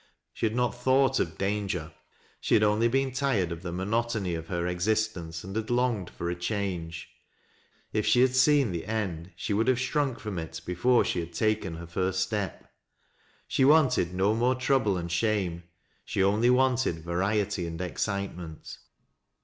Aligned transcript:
She 0.33 0.47
had 0.47 0.55
not 0.55 0.73
thought 0.73 1.19
of 1.19 1.37
dan 1.37 1.67
ger. 1.67 1.91
She 2.39 2.55
had 2.55 2.63
only 2.63 2.87
been 2.87 3.11
tired 3.11 3.51
of 3.51 3.61
the 3.61 3.71
monotony 3.71 4.33
of 4.33 4.47
liei 4.47 4.67
existence, 4.67 5.43
and 5.43 5.55
had 5.55 5.69
longed 5.69 6.09
for 6.09 6.27
a 6.27 6.33
change. 6.35 7.09
If 7.93 8.07
she 8.07 8.21
had 8.21 8.35
seen 8.35 8.71
the 8.71 8.87
end 8.87 9.31
she 9.35 9.53
would 9.53 9.67
have 9.67 9.79
shrunk 9.79 10.17
from 10.19 10.39
it 10.39 10.59
before 10.65 11.05
she 11.05 11.19
had 11.19 11.33
taken 11.33 11.75
her 11.75 11.85
first 11.85 12.21
step. 12.21 12.73
She 13.47 13.63
wanted 13.63 14.11
no 14.11 14.33
more 14.33 14.55
trouble 14.55 14.97
and 14.97 15.11
shame, 15.11 15.65
she 16.03 16.23
only 16.23 16.49
wanted 16.49 17.03
variety 17.03 17.67
and 17.67 17.79
excitement. 17.79 18.79